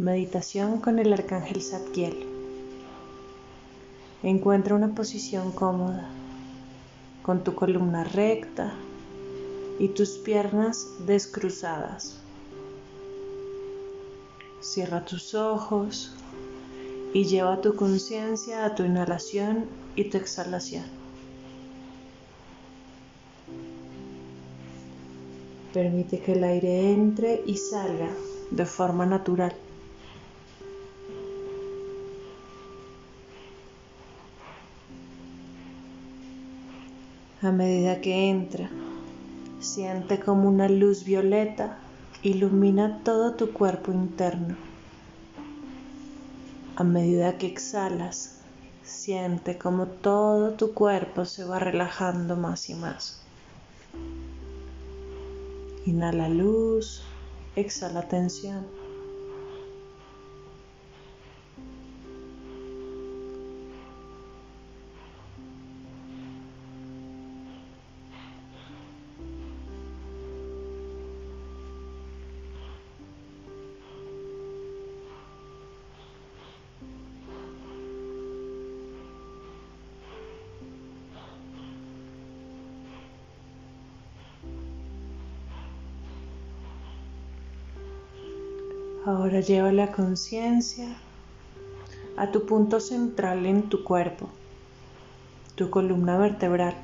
[0.00, 2.26] Meditación con el arcángel Zadkiel.
[4.22, 6.08] Encuentra una posición cómoda,
[7.22, 8.72] con tu columna recta
[9.78, 12.16] y tus piernas descruzadas.
[14.60, 16.14] Cierra tus ojos
[17.12, 20.84] y lleva tu conciencia a tu inhalación y tu exhalación.
[25.74, 28.08] Permite que el aire entre y salga
[28.50, 29.54] de forma natural.
[37.42, 38.68] A medida que entra,
[39.60, 41.78] siente como una luz violeta
[42.22, 44.56] ilumina todo tu cuerpo interno.
[46.76, 48.42] A medida que exhalas,
[48.82, 53.22] siente como todo tu cuerpo se va relajando más y más.
[55.86, 57.02] Inhala luz,
[57.56, 58.66] exhala tensión.
[89.06, 90.94] Ahora lleva la conciencia
[92.18, 94.28] a tu punto central en tu cuerpo,
[95.54, 96.74] tu columna vertebral.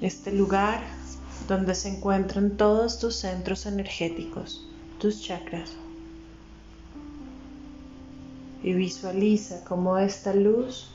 [0.00, 0.82] Este lugar
[1.46, 4.68] donde se encuentran todos tus centros energéticos,
[4.98, 5.76] tus chakras.
[8.64, 10.90] Y visualiza cómo esta luz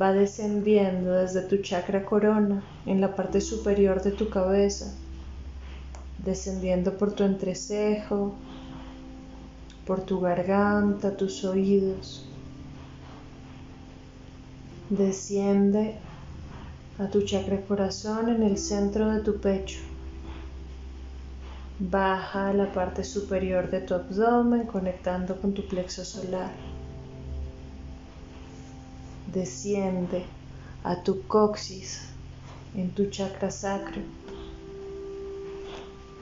[0.00, 4.92] va descendiendo desde tu chakra corona en la parte superior de tu cabeza
[6.28, 8.34] descendiendo por tu entrecejo,
[9.86, 12.26] por tu garganta, tus oídos.
[14.90, 15.94] Desciende
[16.98, 19.78] a tu chakra corazón en el centro de tu pecho.
[21.78, 26.52] Baja a la parte superior de tu abdomen conectando con tu plexo solar.
[29.32, 30.24] Desciende
[30.84, 32.02] a tu coxis
[32.74, 34.02] en tu chakra sacro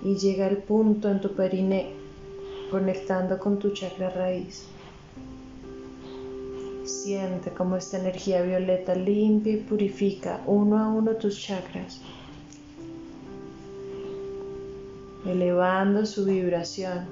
[0.02, 1.90] y llega al punto en tu periné,
[2.70, 4.66] conectando con tu chakra raíz.
[6.84, 12.00] Siente cómo esta energía violeta limpia y purifica uno a uno tus chakras,
[15.24, 17.06] elevando su vibración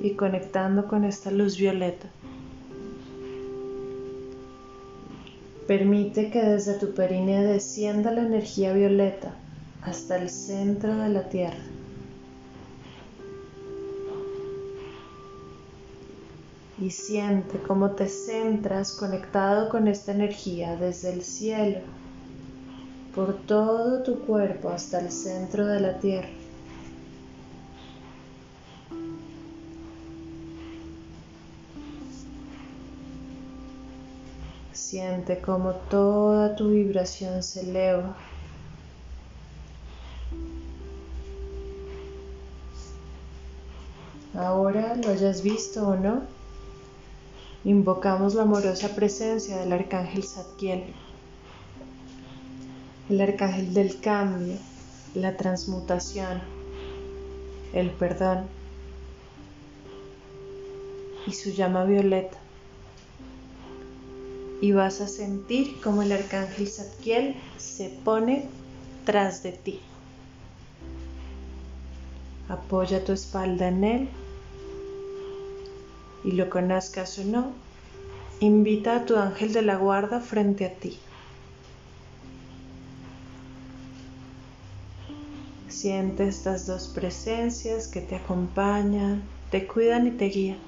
[0.00, 2.08] y conectando con esta luz violeta.
[5.66, 9.34] Permite que desde tu periné descienda la energía violeta
[9.82, 11.64] hasta el centro de la tierra.
[16.80, 21.80] y siente cómo te centras conectado con esta energía desde el cielo
[23.14, 26.28] por todo tu cuerpo hasta el centro de la tierra.
[34.72, 38.16] Siente cómo toda tu vibración se eleva.
[44.40, 46.22] Ahora lo hayas visto o no,
[47.62, 50.84] invocamos la amorosa presencia del arcángel Zadkiel,
[53.10, 54.56] el arcángel del cambio,
[55.14, 56.40] la transmutación,
[57.74, 58.46] el perdón
[61.26, 62.38] y su llama violeta.
[64.62, 68.48] Y vas a sentir como el arcángel Zadkiel se pone
[69.04, 69.80] tras de ti.
[72.48, 74.08] Apoya tu espalda en él
[76.24, 77.52] y lo conozcas o no,
[78.40, 80.98] invita a tu ángel de la guarda frente a ti.
[85.68, 90.58] Siente estas dos presencias que te acompañan, te cuidan y te guían.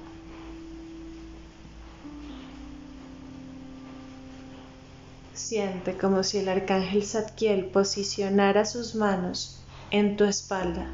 [5.33, 9.59] Siente como si el arcángel Zadkiel posicionara sus manos
[9.91, 10.87] en tu espalda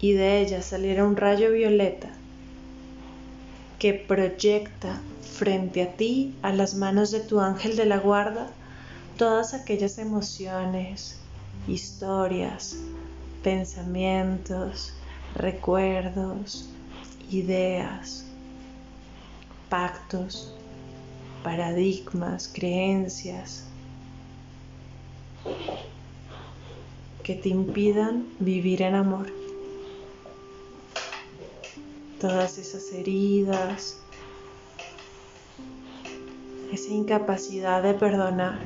[0.00, 2.19] y de ella saliera un rayo violeta
[3.80, 8.52] que proyecta frente a ti, a las manos de tu ángel de la guarda,
[9.16, 11.18] todas aquellas emociones,
[11.66, 12.76] historias,
[13.42, 14.92] pensamientos,
[15.34, 16.68] recuerdos,
[17.30, 18.26] ideas,
[19.70, 20.54] pactos,
[21.42, 23.64] paradigmas, creencias
[27.22, 29.39] que te impidan vivir en amor.
[32.20, 33.98] Todas esas heridas,
[36.70, 38.60] esa incapacidad de perdonar,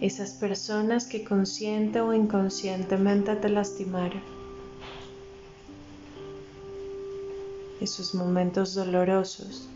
[0.00, 4.22] esas personas que consciente o inconscientemente te lastimaron,
[7.82, 9.68] esos momentos dolorosos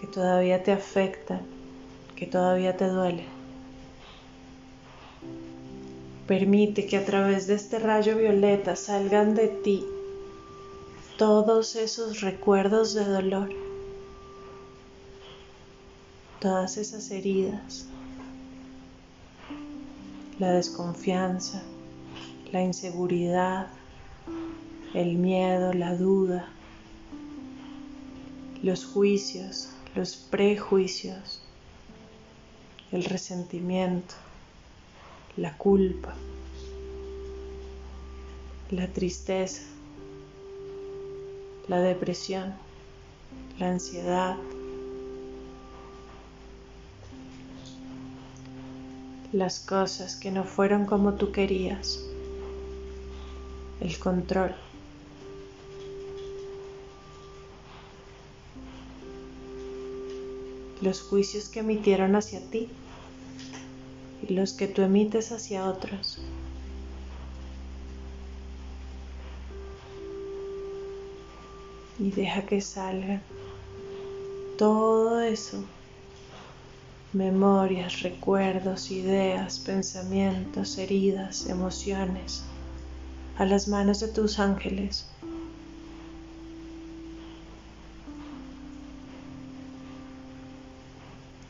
[0.00, 1.42] que todavía te afectan,
[2.16, 3.37] que todavía te duelen.
[6.28, 9.82] Permite que a través de este rayo violeta salgan de ti
[11.16, 13.48] todos esos recuerdos de dolor,
[16.38, 17.86] todas esas heridas,
[20.38, 21.62] la desconfianza,
[22.52, 23.68] la inseguridad,
[24.92, 26.50] el miedo, la duda,
[28.62, 31.40] los juicios, los prejuicios,
[32.92, 34.27] el resentimiento
[35.38, 36.14] la culpa,
[38.70, 39.62] la tristeza,
[41.68, 42.54] la depresión,
[43.60, 44.36] la ansiedad,
[49.32, 52.04] las cosas que no fueron como tú querías,
[53.80, 54.54] el control.
[60.80, 62.68] los juicios que emitieron hacia ti
[64.28, 66.18] los que tú emites hacia otros.
[71.98, 73.20] Y deja que salga
[74.56, 75.64] todo eso,
[77.12, 82.44] memorias, recuerdos, ideas, pensamientos, heridas, emociones,
[83.36, 85.06] a las manos de tus ángeles.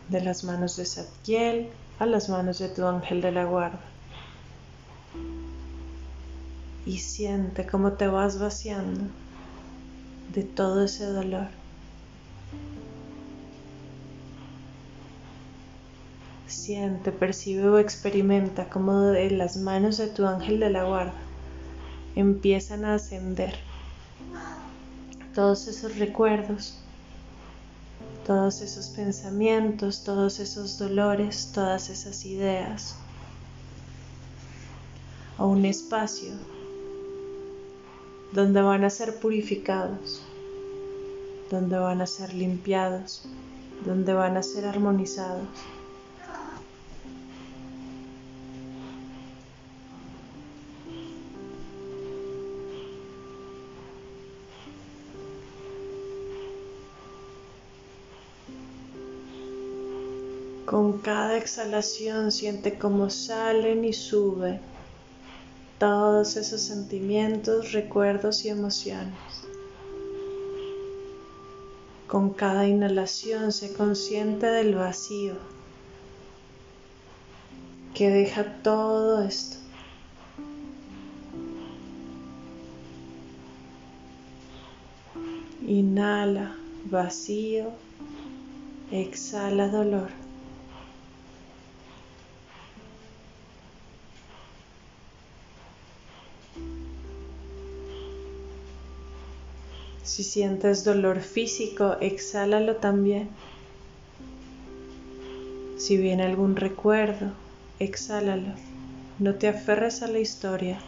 [0.08, 3.80] de las manos de Satkiel a las manos de tu ángel de la guarda.
[6.86, 9.02] Y siente cómo te vas vaciando
[10.32, 11.48] de todo ese dolor.
[16.46, 21.28] Siente, percibe o experimenta cómo de las manos de tu ángel de la guarda
[22.14, 23.54] empiezan a ascender
[25.34, 26.80] todos esos recuerdos
[28.28, 32.94] todos esos pensamientos, todos esos dolores, todas esas ideas
[35.38, 36.34] a un espacio
[38.32, 40.20] donde van a ser purificados,
[41.50, 43.22] donde van a ser limpiados,
[43.86, 45.48] donde van a ser armonizados.
[60.68, 64.60] Con cada exhalación siente cómo salen y suben
[65.78, 69.14] todos esos sentimientos, recuerdos y emociones.
[72.06, 75.36] Con cada inhalación se consciente del vacío
[77.94, 79.56] que deja todo esto.
[85.66, 86.54] Inhala
[86.90, 87.70] vacío,
[88.90, 90.27] exhala dolor.
[100.18, 103.28] Si sientes dolor físico, exhálalo también.
[105.76, 107.30] Si viene algún recuerdo,
[107.78, 108.52] exhálalo.
[109.20, 110.80] No te aferres a la historia,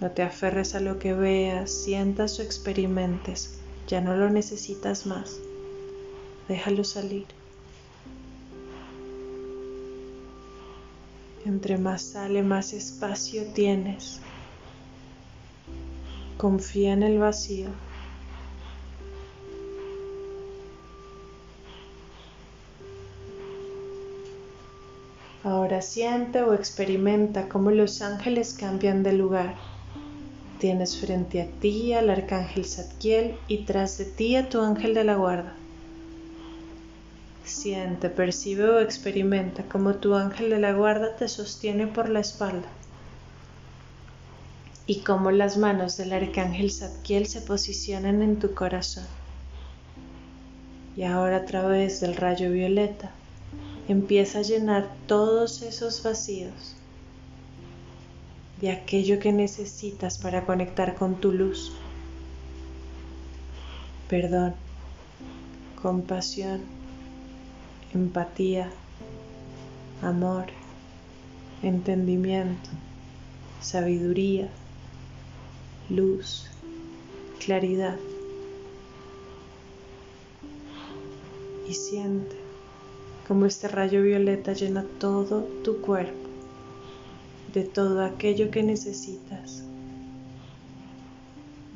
[0.00, 3.60] no te aferres a lo que veas, sientas o experimentes.
[3.86, 5.38] Ya no lo necesitas más.
[6.48, 7.26] Déjalo salir.
[11.44, 14.22] Entre más sale, más espacio tienes.
[16.38, 17.68] Confía en el vacío.
[25.42, 29.54] Ahora siente o experimenta cómo los ángeles cambian de lugar.
[30.58, 35.04] Tienes frente a ti al arcángel Zadkiel y tras de ti a tu ángel de
[35.04, 35.54] la guarda.
[37.42, 42.68] Siente, percibe o experimenta cómo tu ángel de la guarda te sostiene por la espalda
[44.86, 49.06] y cómo las manos del arcángel Zadkiel se posicionan en tu corazón.
[50.96, 53.12] Y ahora a través del rayo violeta
[53.90, 56.76] empieza a llenar todos esos vacíos
[58.60, 61.72] de aquello que necesitas para conectar con tu luz.
[64.08, 64.54] Perdón,
[65.82, 66.60] compasión,
[67.92, 68.70] empatía,
[70.02, 70.46] amor,
[71.60, 72.70] entendimiento,
[73.60, 74.50] sabiduría,
[75.88, 76.46] luz,
[77.40, 77.96] claridad.
[81.66, 82.39] Y siente
[83.30, 86.28] como este rayo violeta llena todo tu cuerpo
[87.54, 89.62] de todo aquello que necesitas,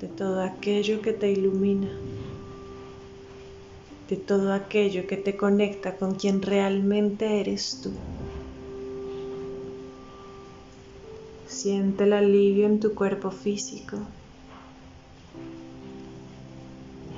[0.01, 1.93] de todo aquello que te ilumina,
[4.11, 7.93] de todo aquello que te conecta con quien realmente eres tú.
[11.47, 13.99] Siente el alivio en tu cuerpo físico.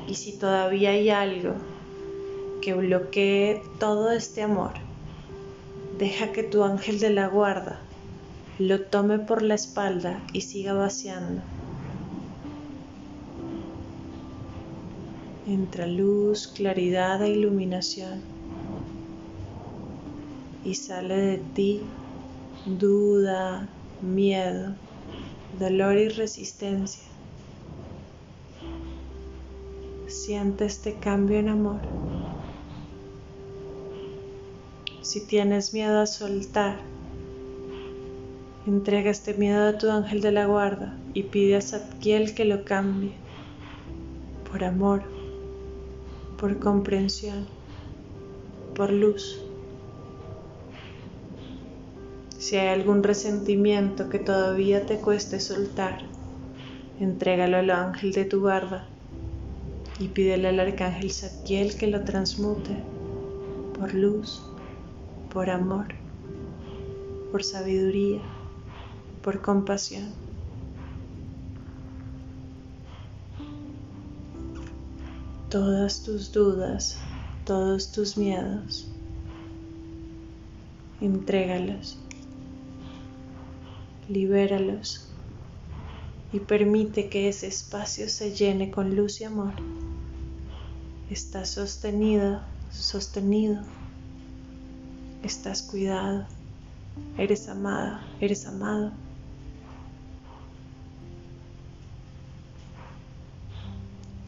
[0.07, 1.55] Y si todavía hay algo
[2.67, 4.73] que bloquee todo este amor,
[6.01, 7.79] deja que tu ángel de la guarda
[8.59, 11.43] lo tome por la espalda y siga vaciando.
[15.47, 18.21] Entra luz, claridad e iluminación.
[20.65, 21.83] Y sale de ti
[22.67, 23.69] duda,
[24.03, 24.75] miedo,
[25.61, 27.05] dolor y resistencia.
[30.09, 32.06] Siente este cambio en amor.
[35.07, 36.79] Si tienes miedo a soltar,
[38.67, 42.65] entrega este miedo a tu ángel de la guarda y pide a Zadkiel que lo
[42.65, 43.13] cambie
[44.51, 45.05] por amor,
[46.37, 47.47] por comprensión,
[48.75, 49.41] por luz.
[52.37, 56.01] Si hay algún resentimiento que todavía te cueste soltar,
[56.99, 58.89] entrégalo al ángel de tu guarda
[60.01, 62.77] y pídele al arcángel Zadkiel que lo transmute
[63.79, 64.43] por luz,
[65.37, 65.89] por amor,
[67.31, 68.23] por sabiduría,
[69.23, 70.15] por compasión.
[75.51, 76.99] Todas tus dudas,
[77.45, 78.91] todos tus miedos,
[81.03, 81.99] entrégalos
[84.09, 85.11] libéralos
[86.33, 89.53] y permite que ese espacio se llene con luz y amor.
[91.11, 92.41] Estás sostenido,
[92.71, 93.61] sostenido.
[95.27, 96.25] Estás cuidado.
[97.19, 98.93] Eres amada, eres amado.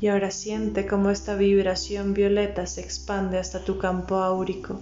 [0.01, 4.81] Y ahora siente cómo esta vibración violeta se expande hasta tu campo áurico,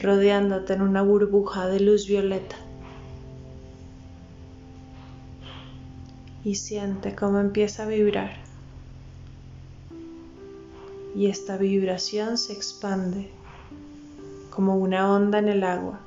[0.00, 2.54] rodeándote en una burbuja de luz violeta.
[6.42, 8.30] y siente cómo empieza a vibrar.
[11.14, 13.30] Y esta vibración se expande
[14.50, 16.00] como una onda en el agua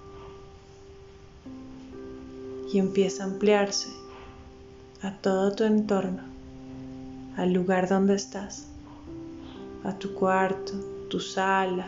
[2.72, 3.90] y empieza a ampliarse
[5.02, 6.24] a todo tu entorno,
[7.38, 8.68] al lugar donde estás,
[9.84, 10.74] a tu cuarto,
[11.10, 11.88] tu sala,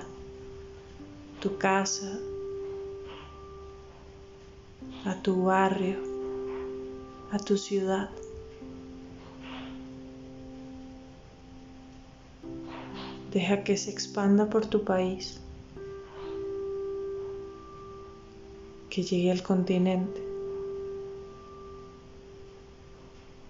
[1.40, 2.20] tu casa,
[5.06, 5.98] a tu barrio,
[7.32, 8.10] a tu ciudad.
[13.32, 15.42] Deja que se expanda por tu país,
[18.96, 20.24] que llegue al continente,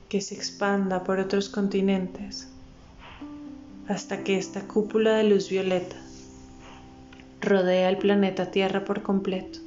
[0.10, 2.48] que se expanda por otros continentes,
[3.88, 5.98] hasta que esta cúpula de luz violeta
[7.42, 9.60] rodea el planeta Tierra por completo.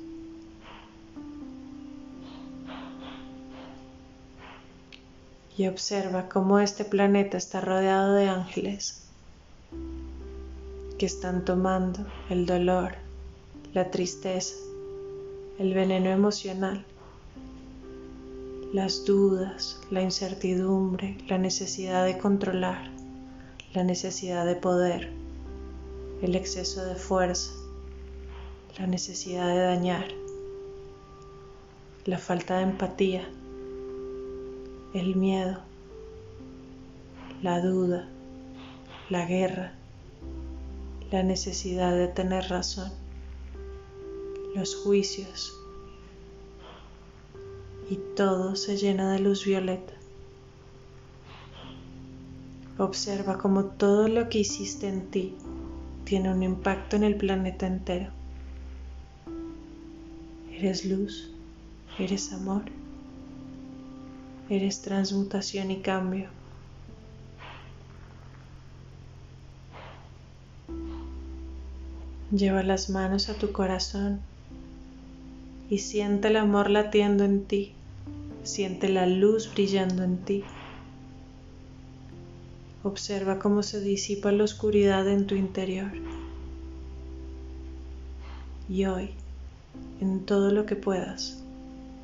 [5.57, 9.07] Y observa cómo este planeta está rodeado de ángeles
[10.99, 12.97] que están tomando el dolor,
[13.75, 14.57] la tristeza,
[15.59, 16.85] el veneno emocional,
[18.73, 22.91] las dudas, la incertidumbre, la necesidad de controlar,
[23.75, 25.11] la necesidad de poder,
[26.23, 27.51] el exceso de fuerza,
[28.79, 30.07] la necesidad de dañar,
[32.05, 33.29] la falta de empatía,
[34.95, 35.59] el miedo,
[37.43, 38.09] la duda,
[39.11, 39.73] la guerra,
[41.11, 42.93] la necesidad de tener razón,
[44.55, 45.55] los juicios,
[47.91, 49.95] y todo se llena de luz violeta.
[52.77, 55.35] Observa cómo todo lo que hiciste en ti
[56.05, 58.11] tiene un impacto en el planeta entero.
[60.53, 61.31] Eres luz,
[61.99, 62.63] eres amor,
[64.49, 66.29] eres transmutación y cambio.
[72.31, 74.21] Lleva las manos a tu corazón
[75.71, 77.73] y siente el amor latiendo en ti,
[78.43, 80.45] siente la luz brillando en ti.
[82.83, 85.91] Observa cómo se disipa la oscuridad en tu interior.
[88.69, 89.11] Y hoy,
[90.01, 91.43] en todo lo que puedas,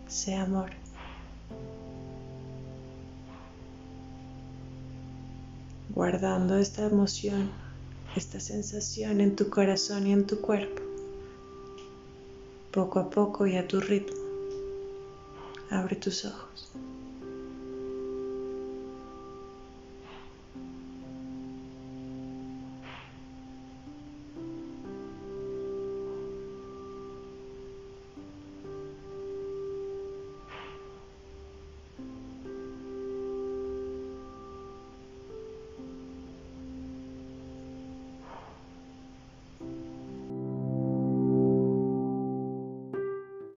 [0.08, 0.70] sea amor.
[5.94, 7.50] guardando esta emoción,
[8.16, 10.82] esta sensación en tu corazón y en tu cuerpo,
[12.74, 14.18] poco a poco y a tu ritmo.
[15.70, 16.72] Abre tus ojos.